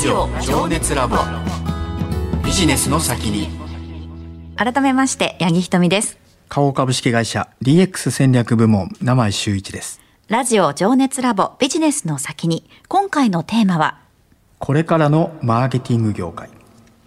[0.00, 1.18] ジオ情熱ラボ。
[2.42, 3.50] ビジネスの先に。
[4.56, 6.16] 改めまして八木ひとみです。
[6.48, 10.00] 花王株式会社 DX 戦略部門名前修一です。
[10.28, 12.64] ラジオ情熱ラボビジネスの先に。
[12.88, 13.98] 今回のテーマは
[14.58, 16.48] これからのマーケティング業界。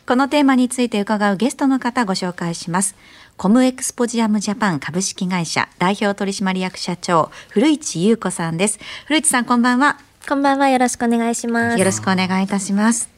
[0.05, 2.95] このテーマについて伺うゲストの方ご紹介します。
[3.37, 8.79] コムエクスポジアムジャパン株式会社代表取締役社長古市優子さんです。
[9.07, 10.69] 古市さんこんばんはこんばんは。
[10.69, 11.77] よろしくお願いします。
[11.77, 13.09] よろしくお願いいたします。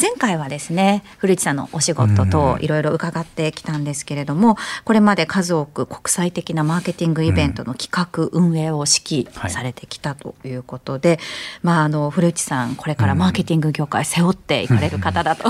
[0.00, 11.18] 前回はですね古市さんのお仕事といろいろ伺ってきたんですけれども、これまで数多く国際的なマーケティングイベントの企画運営を指揮されてきたということで、はい、
[11.62, 15.48] まああの古市さんこれからマーケティング業界背負っていかれる方だと、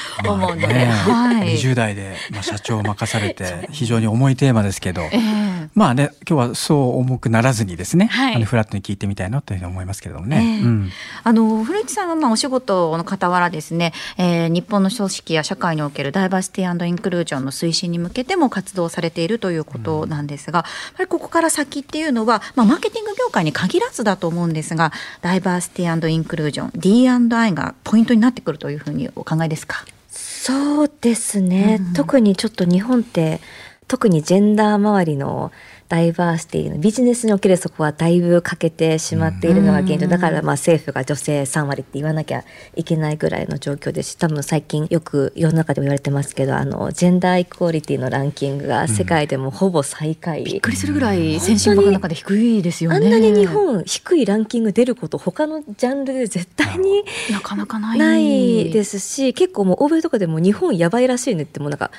[0.26, 10.58] 思うので、ね、はい、20代で、まあ、社長を任されて 非常に重いテーマですけど、えー、まあね今日はそう重くならずにですね、はい、あのフラットに聞いてみたいなというふうに思いますけれどもね。
[10.60, 10.90] えーうん、
[11.24, 29.84] あの古市さんはまあお仕事の傍らですね、えー、日本の組織や社会におけるダイバーシティインクルージョンの推進に向けても活動されているということなんですが、やっぱりここから先っていうのは、まあ、マーケティング業界に限らずだと思うんですがダイバーシティインクルージョン D&I がポイントになってくるというふうにお考えですか？
[30.44, 33.38] そうですね、うん、特にちょっと日本って
[33.86, 35.52] 特にジェンダー周りの
[35.92, 40.06] ダイバーシティのビジネスにおけるそこはだいぶ欠けてしまっているのが現状。
[40.08, 53.10] だからまあ政府が女性3割って言わなきゃいけないぐらいの状況ですし多分最近よく世の中でも言われてますけどあのジェンダーイクオリティのランキングが世界でもほぼ最下位、うん、びっくりするぐらい先進国の中で低いですよねあん。
[53.10, 61.78] なに日本低いランキング出ること他のジャンルで絶対になかなかないですし結構もう欧米とかでも日本やばいらしいねってもうなん。
[61.78, 61.90] か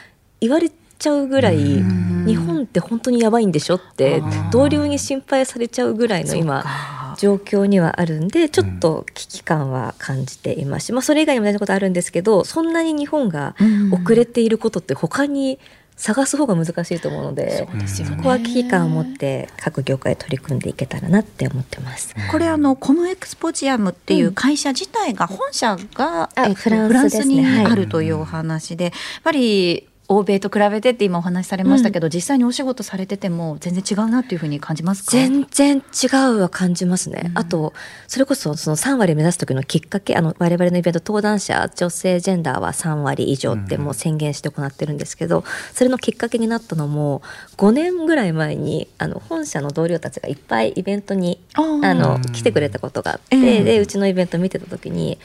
[0.41, 10.88] 言われてちゃうぐらい日本って本当にやばいんでしょって同僚に心配されちゃうぐらいの今状況にはあるんでちょっと危機感は感じています。
[10.88, 13.55] し、まあ、それ以外にも大事なことあるんですけどそんなに日本が
[13.91, 15.59] 遅れていることって他に
[15.95, 22.16] 探す方が難しいと思うので、うん、そこは危機感を持って各業界取り組んでいけたらなって思ってます。
[22.31, 35.12] これあのコムエクスポジアムっていう会社自体が本社が、うん、えっと、フランスにあるというお話で、やっぱり欧米と比べてって今お話しされましたけど、うん、実際にお仕事されてても全然違うなっていうふうに感じますか？
[35.12, 37.74] 全然違うは感じますね、うん、あと
[38.08, 45.44] それこそその3割目指す時のきっかけあの我々のイベント登壇者女性ジェンダーは3割以上ってもう宣言して行ってるんですけど、
[45.74, 47.22] それのきっかけになったのも
[47.58, 55.18] 5年ぐらい前にあの本社の同僚たちがいっぱいイベントにあの来てくれたことがあって、でうちのイベント見てた時に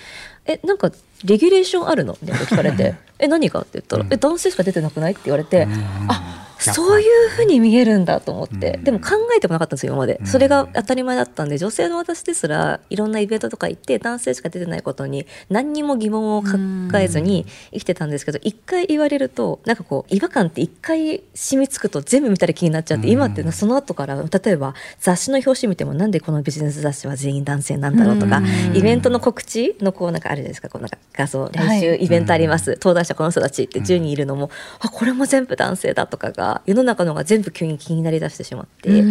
[0.47, 0.91] えなんか
[1.25, 5.67] レギュレーションあるの?」って聞かれて「え何か?」って言ったら「え男性しか出てなくない?」って言われて
[6.09, 28.43] 「あそういうふうに見えるんだと思って、でも考えてもなかったんですよ今まで、それが当たり前だったんで女性の私ですらいろんなイベントとか行って男性しか出てないことに何にも疑問を抱えずに生きてたんですけど一回言われるとなんかこう違和感って一回染みつくと全部見たら気になっちゃって、今ってその後から例えば雑誌の表紙見てもなんでこのビジネス雑誌は全員男性なんだろうとか、
[28.75, 30.69] イベントの告知のこうなんかあるじゃないですか。
[30.69, 39.03] こうなんか画像来週イベントあります、登壇者この人たちって10人いるのも、あこれも全部男性だとかが世の中のが全部急に気になりだしてしまって、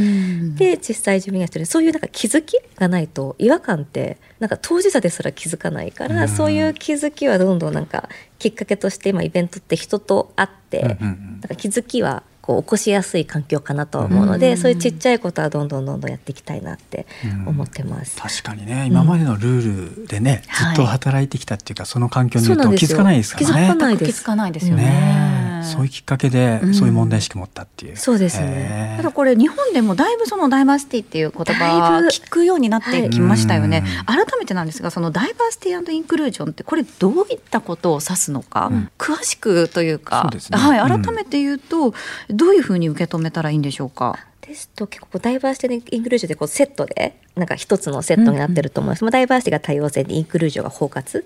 [0.56, 8.10] で実際自分がしてるそういうなんか気づきがないと違和感ってなんか当事者ですら気づかないから、そういう気づきはどんどんなんか
[8.40, 17.06] きっかけとして今イベントって人と会って、なんか気づきはこう起こしやすい環境かなと思うので、うん、そういうちっちゃいことはどんどんどんどんやっていきたいなって
[17.46, 18.16] 思ってます。
[18.16, 23.54] うん、確かにね、今までのルールでね、うん、ずっと働いてきたっていうか、その環境にいると気づかないですからね。
[23.54, 24.14] 気づかないです。
[24.14, 24.84] 気づかないですよね。
[24.86, 28.96] ねそういうきっかけでそういう問題意識持ったっていう、そうですね。
[28.98, 41.94] ただこれ日本でもだいぶそのダイバーシティっていう言葉聞くようになってきましたよね、はい、改めてなんですがそのダイバーシティインクルージョンってこれどういったことを指すのか、うん、詳しくというか、ね、はい、改めて言うと、
[42.30, 44.18] どういうふうに受け止めたらいいんでしょうか？
[44.42, 51.24] ですと結構ダイバーシティインクルージョンでこうセットでなんか一つのセットになってると思います、うんうん、ダイバーシティが多様性でインクルージョンが包括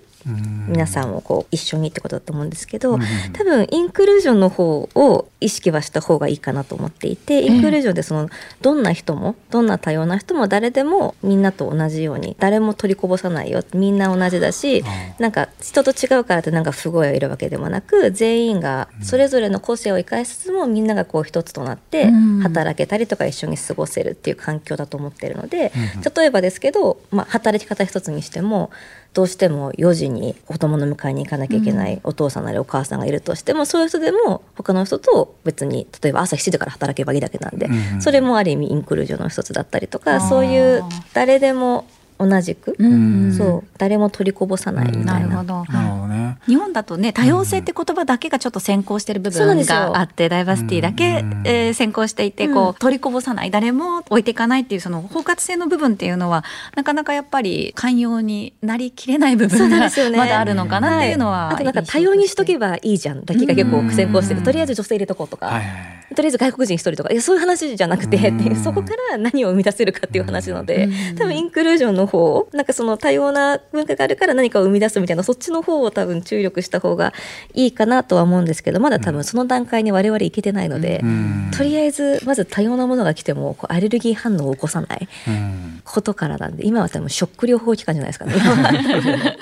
[0.68, 2.98] 皆さんをこう一緒にってことだと思うんですけど、
[3.32, 8.28] 多分インクルージョンの方を意識はした方がいいかなと思っていてインクルージョンでその
[8.60, 14.84] どんな人もどんな多様な人も誰でもみんなと同じように誰も取りこぼさないよみんな同じだし
[15.18, 22.10] なんか人と違うからってなんか不合がいるわけでもなく全員がそれぞれの個性を生かしつつもみんながこう一つとなって
[22.42, 25.72] 働けたりとか一緒に過ごせるっていう環境だと思ってるので
[26.02, 28.70] 例えばですけど、まあ、働き方一つにしても
[29.12, 37.68] どうしても4時に子供の迎えに行かなきゃいけないお父さんなりお母さんがいるとしても、そういう人でも他の人と別に例えば朝7時から働けばいいだけなんで、
[38.00, 40.82] それもある意味インクルージョンの一つだったりとかそういう
[41.12, 41.86] 誰でも
[42.28, 43.32] 同じく、うん。
[43.32, 43.68] そう。
[43.78, 45.12] 誰も取りこぼさないみたいな。
[45.14, 45.64] なるほど。
[45.72, 46.38] なるほどね。
[46.46, 51.42] 日本だとね多様性って言葉だけがちょっと先行してる部分があってダイバーシティだけ、うん。
[51.44, 52.54] えー先行していてうん。
[52.54, 53.50] こう取りこぼさない。
[53.50, 56.44] 誰も置いていかないっていうその包括性の部分っていうのは
[56.76, 60.18] なかなかやっぱり寛容になりきれない部そう分がなんですよね。
[60.18, 64.40] まだあるのかなっていうのは、あとなんか多様にしとけばいいじゃんだけが結構先行してうん。
[64.40, 66.01] るとりあえず女性入れとこうとか、はいはいはい。
[66.14, 71.16] とりあえず外国人一人とかいやそういう話じゃなくてってそこから何を生み出せるかっていう話なのでうん。
[71.16, 77.12] 多分インクルージョンの方なんかその多様な文化があるから何かを生み出すみたいなそっちの方を多分注力した方が
[77.54, 81.50] いいかなとは思うんですけどまだ多分その段階に我々いけてないので、うん。
[81.56, 85.80] とりあえずまず多様なものが来てもこうアレルギー反応を起こさないうん。
[85.84, 88.34] ことからなんで今は多分ショック療法期間じゃないですかね。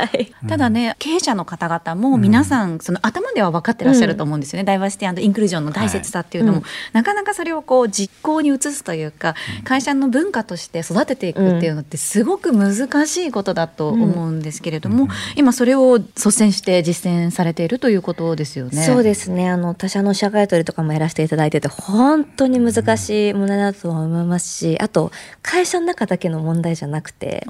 [0.00, 6.70] 今ははいただね経営者の方々も皆さんその頭では分かってらっしゃると思うんですよね、ダイバーシティインクルージョンの大切さっていうのも、はい。
[6.92, 18.82] なかなかそれをこう実行に移すというか、会社の文化として育てていくっていうのってすごく難しいことだと思うんですけれども、今それを率先して実践されているということですよね。
[18.82, 19.50] そうですね。
[19.50, 25.10] あの他社の社会取りとかもやらせていただいてて本当に難しい問題だと思いますしあと
[25.42, 27.46] 会社の中だけの問題じゃなくて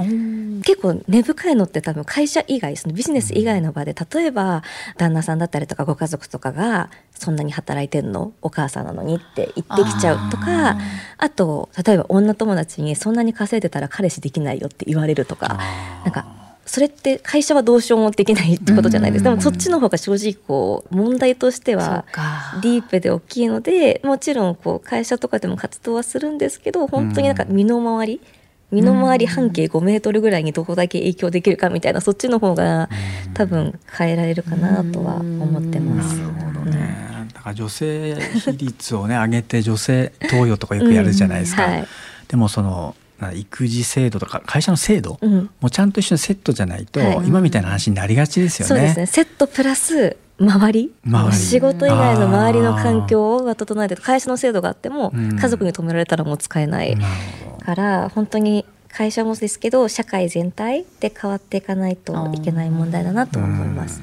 [0.65, 4.63] 結構根深いのって多分会社以外そのビジネス以外の場で例えば
[4.97, 8.33] 旦那さんだったりとかご家族とかがそんなに働いてんの？
[8.43, 10.79] お母さんなのにって言ってきちゃうとか
[11.19, 15.59] あと例えば女友達にそんなに稼いでたら彼氏できないよって言われるとか
[16.05, 16.27] なんか
[16.67, 19.25] それって会社はどうしようもできないってことじゃないです。
[19.25, 22.61] でもそっちの方が正直こう問題としてはか。
[22.63, 28.21] ディープで大きいのでもちろんこう会社とかでも活動はするんですけど本当になんか身の回り
[28.71, 32.89] 身の回り半径5メートルぐらいにどこだけ影響できるかみたいなそっちの方が
[33.35, 36.17] 多分変えられるかなとは思ってます。
[36.17, 37.29] なるほどね。
[37.35, 41.67] だから女性比率をね上げて女性投与とかよくやるじゃないですか。
[41.67, 41.73] うん。
[41.73, 41.87] はい。
[42.29, 45.51] でもそのな育児制度とか会社の制度うん。
[45.61, 47.27] もちゃんと一緒にセットじゃないと、はい。
[47.27, 48.69] 今みたいな話になりがちですよね。
[48.69, 49.07] そうですね。
[49.07, 50.93] セットプラス周り。
[51.33, 55.39] 仕事以外の周りの環境が整えて会社の制度があってもうん。
[55.39, 56.97] 家族に止められたらもう使えない。
[57.61, 64.03] から本当に会社もですけど社会全体で変わっていかないといけない問題だなと思います。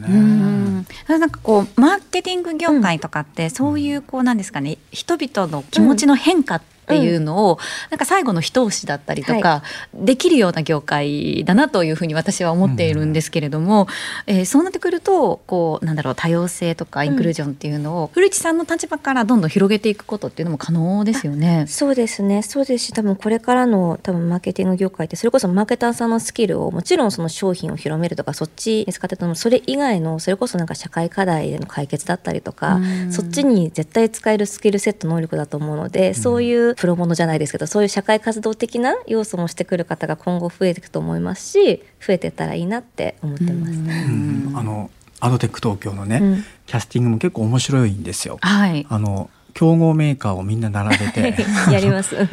[0.00, 0.86] うん。
[1.08, 7.58] なんかこうマーケティング業界とかってそういうこうなんですかね人々の気持ちの変化っていうのを
[7.90, 9.62] なんか最後の一押しだったりとか
[9.94, 13.88] できるような業界だなというふうに私は思っているんですけれども、
[14.26, 21.66] えーそうなってくるとこうなんだろう多様性とかインクルージョンっていうのを古市さんの立場からどんどん広げていくことっていうのも可能ですよね。
[21.66, 22.42] そうですね。
[22.42, 33.12] そうですし多分これからの多分マーケティング業界ってそれこそマーケターさんのスキルをもちろんその商品を広めるとかそっちに使っててもそれ以外のそれこそなんか社会課題での解決だったりとかうん。
[33.12, 43.72] そっちに絶対使えるスキルセット能力だと思うのでそういうプロモノじゃないですけどそういう社会活動的な要素もしてくる方が今後増えていくと思いますし増えていったらいいなって思ってます。
[43.72, 44.52] うん。
[44.54, 44.90] あの
[45.20, 48.38] アドテック東京のね、うんキャスティングも結構面白いんですよ。
[48.40, 48.86] はい。
[48.88, 51.34] あの競合メーカーをみんな並べて。
[51.70, 52.16] やります。
[52.18, 52.26] あ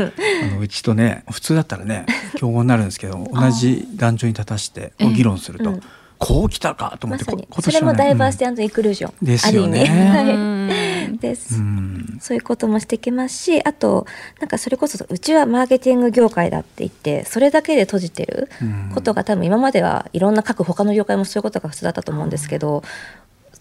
[0.55, 2.05] のうちとね普通だったらね
[2.35, 5.13] 競合になるんですけど同じ男女に立たしてええ。
[5.13, 5.81] 議論すると、うん。
[6.17, 9.81] こう来たかと思って、まそれもダイバーシティ、ィインクルージョン、ですよね。
[9.81, 10.60] ある意味うんはい
[11.21, 11.55] です。
[11.55, 14.05] うんそういうこともしてきますしあと
[14.39, 22.83] なんかそれこそうちはマーケティング業界だって言ってそれだけで閉じてるうんことが多分今まではいろんな各他の業界もそういうことが普通だったと思うんですけど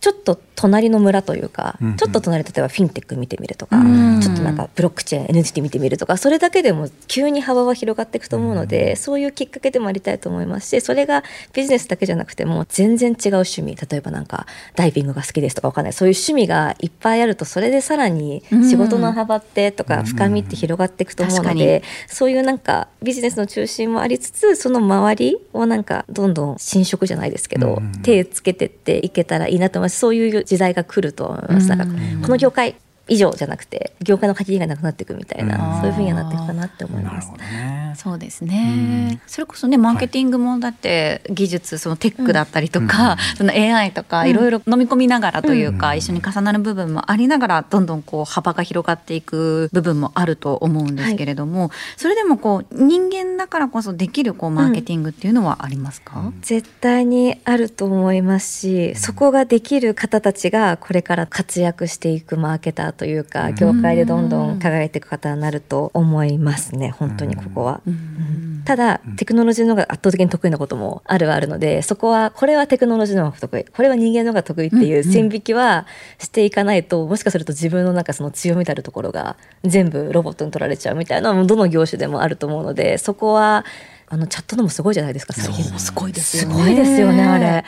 [0.00, 4.21] ちょっと隣の村というか、うんちょっと隣例えばフィンテック見てみるとか、うん。
[4.21, 15.92] ちょっとなんかブロックチェーン NTT 見てみるとかそれだけでも急に幅は広がっていくと思うので、そういうきっかけでもありたいと思いますしそれがビジネスだけじゃなくても全然違う趣味例えばなんかダイビングが好きですとかわかんない。
[15.92, 27.92] そういう趣味がいっぱいあるとそれでさらに仕事の幅ってとか深みって広がっていくと思うの確かで、そういうなんかビジネスの中心もありつつその周りをなんかどんどん侵食じゃないですけど、うん。
[28.02, 31.78] 手つけてっていけたらいいなと思いますそういう時代が来ると思います、なん。
[31.78, 31.85] か
[32.23, 32.76] この業界
[33.11, 35.81] 以上じゃなくて業界の限りがなくなっていくみたいな、うん。
[35.81, 37.29] そういうふうにはなっていくかなって思います。
[37.29, 37.37] なるほ。
[37.37, 37.95] どね。
[37.97, 67.80] そうですね、それこそねマーケティングもだって技術そのテックだったりとか、その AI とかいろいろ飲み込みながらというか、一緒に重なる部分もありながらどんどんこう幅が広がっていく部分もあると思うんですけれども、それでもこう人間だからこそできるこうマーケティングっていうのはありますか、絶対にあると思いますしそこができる方たちがこれから活躍していくマーケターというか業界でどんどん輝いていく方になると思いますね本当にここは。
[67.87, 68.62] うん。
[68.66, 73.64] ただテクノロジーの方が圧倒的に得意なこともあるはあるのでそこはこれはテクノロジーの方が得意。
[73.64, 75.87] これは人間の方が得意っていう線引きは
[76.19, 83.64] していかないともしかすると自分のなんかその強みたるところが全部ロボットに取られちゃうみたいなのはどの業種でもあると思うのでそこは
[84.09, 85.64] あのチャットのもすごいじゃないですか最近。
[85.78, 86.54] すごいですよね。
[86.54, 87.64] すごいですよねあれ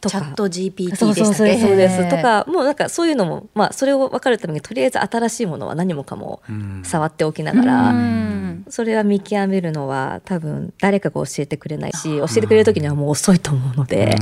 [0.00, 2.08] チャット GPT でそうそうそうしたっけそうです。
[2.08, 6.82] とかもうなんかそういうのもまあそれを分かるためにとりあえず新しいものは何もかもうん。
[6.84, 8.64] 触っておきながら、うん。
[8.68, 14.16] それは見極めるのは多分誰かが教えてくれないし教えてくれる時にはもう遅いと思うので、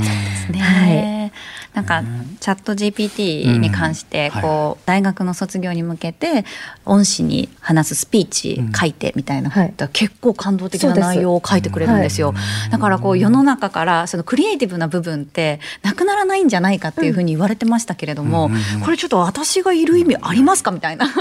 [0.51, 1.31] ね、はい
[1.75, 2.03] なんか
[2.39, 4.41] チャット GPT に関してうん。
[4.41, 6.45] こう大学の卒業に向けて
[6.85, 9.73] 恩師に話すスピーチ書いてみたいな、はい。
[9.91, 12.33] 結構感動的な内容を書いてくれるんですよ、
[12.71, 18.49] だからこう世の中からそのクリエイティブな部分ってなくならないんじゃないかっていうふうに言われてましたけれども、
[18.83, 21.05] これちょっと私がいる意味ありますかみたいな。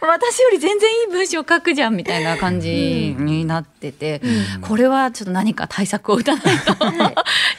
[0.00, 4.20] 私より全然いい文章書くじゃんみたいな感じになってて、
[4.62, 6.74] これはちょっと何か対策を打たないと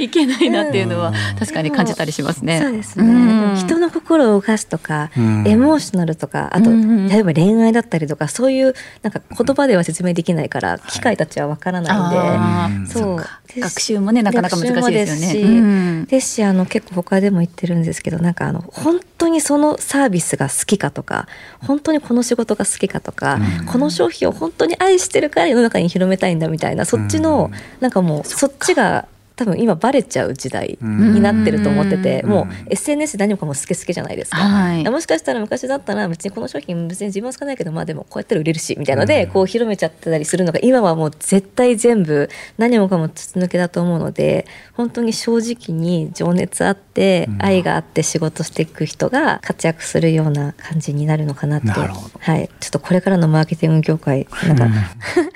[0.04, 2.60] いけないなっていうのは確かに感じたりしますね。
[2.60, 5.48] そうですね、人の心を動かすとか、うん。
[5.48, 13.18] エモーショナルとかあと、うん例えば恋愛だったりとかそういうなんか言葉では説明できないから機械たちはわからないんで、そう。
[13.18, 13.42] か。
[13.58, 15.22] 学習もねなかなか難しいですよね。
[15.22, 16.06] ですしうん。
[16.06, 21.28] ですしあの結構他でも言ってるんですけどなんかあの本当にそのサービスが好きかとか
[21.60, 23.66] 本当にこの仕事が好きかとか、うん。
[23.66, 27.82] この商品を本当に愛してるから世の中に広めたいんだみたいなそっちの、うん。
[27.82, 29.08] なんかもうそっちが
[29.42, 31.16] 多分今バレちゃう時代うん。
[31.16, 32.30] になってると思ってて、うん。
[32.30, 34.84] もう SNS で何もかも好き好きじゃないですか、はい。
[34.88, 39.32] もしかしたら昔だったら別にこの商品別に自分は使わないけどまあでもこうやったら売れるしみたいなので、うん。
[39.32, 42.30] こう広めちゃってたりするのが今はもう絶対全部
[42.60, 47.44] 何もかも筒抜けだと思うので本当に正直に情熱あって、うん。
[47.44, 51.70] 愛があって仕事していく人が活躍するような感じになるのかなって。
[51.70, 54.68] はい、ちょっとこれからのマーケティング業界なんか、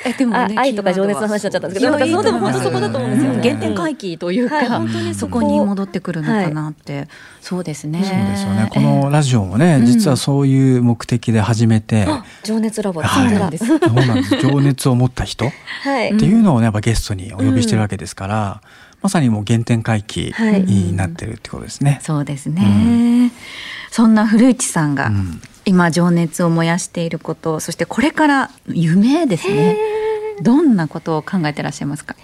[0.06, 3.42] えでもねあ愛とか情熱の話になっちゃったんですけどそうでも本当そこだと思うんですよね。
[3.42, 7.08] 原点回帰というか、はい本当にそそここに戻ってくるのかなって、
[7.42, 8.04] そうですね。
[8.04, 8.70] そうですよね。
[8.72, 12.08] このラジオもね、実はそういう目的で始めて、
[12.44, 13.58] 情熱ラボだ、はいそうなんで
[14.24, 14.38] す。
[14.42, 15.52] 情熱を持った人っ
[15.84, 18.62] はい、ていうのをね、やっぱゲストにお呼びしてるわけですから、
[19.02, 22.00] まさにもう原点回帰はいになってるってことですね。
[22.02, 23.32] そうですね。
[23.92, 29.75] そんな古市さんがうん今情熱を燃やしていること、そしてこれから夢ですね。
[30.44, 32.16] どんなことを考えてらっしゃいますか？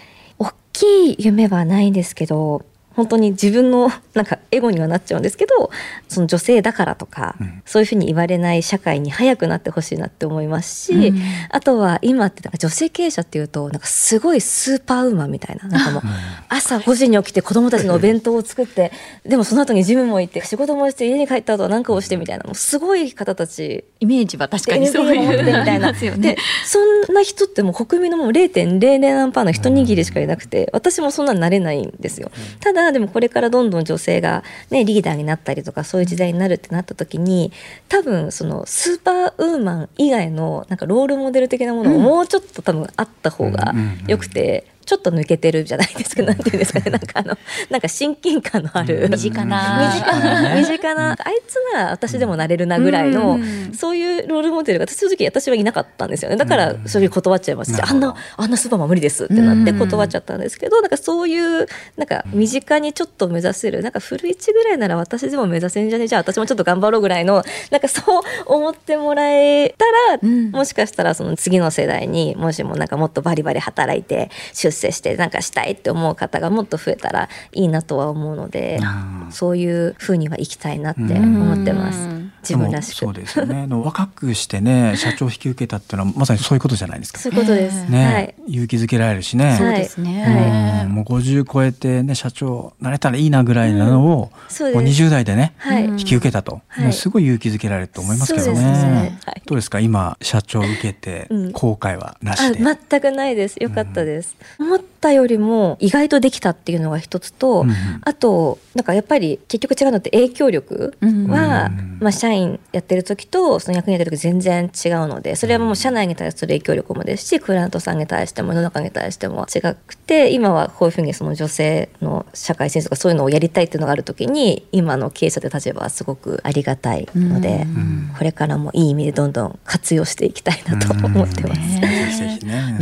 [0.81, 5.69] きい夢はないんですけど本当に自分のなんかエゴにはなっちゃうんですけど
[6.07, 7.61] その女性だからとか、うん。
[7.65, 11.21] そういうふうに言われない社会に早くなってほしいなって思いますし、うん。
[11.49, 16.03] あとは今ってなんか女性経営者っていうとなんかすごいスーパーウーマンみたいななんかもう
[16.49, 18.91] 朝5時に起きて子供たちのお弁当を作って
[19.25, 25.91] でもその後にジムも行って仕事もして家に帰った後は何かをしてみたいなもうすごい方たちイメージは確かにそういう持ってみたいな。
[25.93, 32.31] で、そんな人ってもう国民のもう0.00何パーの一握りしかいなくて、私もそんなになれないんですよ。
[32.59, 37.51] ただ、でもこれからどんどん女性がね、リーダーになったりとか、そういう時代になるってなった時に、
[37.89, 43.73] 多分そのスーパーウーマン以外のなんかロールモデル的なものももうちょっと多分あった方が
[44.07, 47.37] 良くて、ちょっと抜けてるじゃないですか、なんていうんですかね、なんかあの、
[47.69, 49.07] なんか親近感のある。
[49.09, 49.93] 身近な。
[49.93, 53.73] 身近な、身近な、あいつなら私でもなれるなぐらいの、うん。
[53.73, 56.37] そういうロールモデルが私正直私はいなかったんですよね。
[56.37, 56.87] だからうん。
[56.87, 59.79] そういう断っちゃいますあんなあんなスーパーマン無理ですってなってうん。
[59.79, 66.07] 断っちゃったんですけど、なんかそういうなんか身近にちょっと目指せるなんか古市ぐらいなら私でも目指せんじゃね？
[66.07, 70.51] じゃあ私もちょっと頑張ろうぐらいのなんかそう思ってもらえたら、うん。
[70.51, 82.09] もしかしたらその次の世代にもしもなんかもっとバリバリ働いて出世してなんかしたいって思う方がもっと増えたらいいなとは思うので、うんそういう風には行きたいなって思ってます。
[82.41, 82.95] うん自分らしく。
[82.97, 83.67] そうですよね。
[83.69, 87.19] 若くしてね、社長を引き受けたっていうのはまさにそういうことじゃないですか。
[87.19, 87.77] そういうことです。
[87.77, 88.35] えーね、はい。
[88.47, 89.55] 勇気づけられるしね。
[89.57, 90.87] そうですね。
[90.89, 95.03] もう50超えてね社長なれたらいいなぐらいなのを、そうもうです。
[95.03, 95.85] 20代でね、はい。
[95.85, 98.55] うん引き受けたと、はいもうすごい勇気づけられると思いますけどね。
[98.55, 99.79] そうですねはいどうですか？
[99.79, 102.59] 今社長を受けてうん後悔はなあしで。
[102.89, 103.57] 全くないです。
[103.57, 104.35] よかったです。
[104.59, 131.61] 思ったよりも意外とできたっていうのが一つと、うんうんあとなんかやっぱり結局違うのって影響力うんは、うんまあ、社員やってる時とその役員やってる時全然違うのでそれはもう社内に対する影響力もですしクライアントさんに対しても世の中に対しても違くて今はこういうふうにその女性の社会進出とかそういうのをやりたいっていうのがある時に今の経営者という立場はすごくありがたいので、うんこれからもいい意味でどんどん活用していきたいなと思ってます。
[131.61, 132.77] うんぜひぜひね。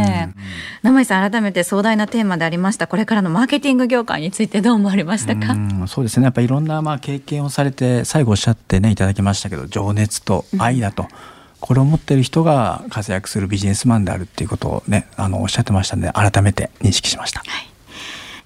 [0.00, 0.40] ねえ
[0.82, 2.86] 生井さん改めて壮大なテーマでありました。
[2.86, 5.88] これからのマーケティング業界についてどう思われましたか、うん。
[5.88, 6.24] そうですね。
[6.24, 11.06] やっぱりいろんなまあ経験をされて最後おっしゃってねいただきましたけど情熱と愛だと、
[11.60, 17.42] これを持ってる人が活躍するビジネスマンであるっていうことをねあのおっしゃってましたので改めて認識しました。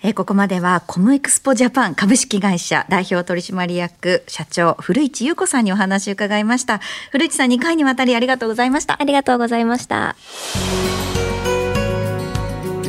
[0.02, 6.80] えーここまではコムエクスポジャパン株式会社代表取締役社長古市優子さんにお話を伺いました。
[7.11, 9.00] 古市さん2回にわたりありがとうございました。
[9.00, 10.14] ありがとうございました。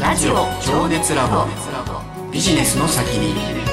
[0.05, 1.47] ラジオ情熱ラボ。
[2.31, 3.64] ビジネスの先に。